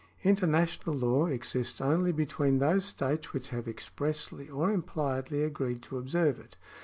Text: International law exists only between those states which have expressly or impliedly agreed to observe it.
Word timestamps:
International 0.23 0.95
law 0.95 1.27
exists 1.27 1.79
only 1.79 2.11
between 2.11 2.57
those 2.57 2.85
states 2.85 3.33
which 3.33 3.49
have 3.49 3.67
expressly 3.67 4.49
or 4.49 4.71
impliedly 4.71 5.43
agreed 5.43 5.83
to 5.83 5.99
observe 5.99 6.39
it. 6.39 6.57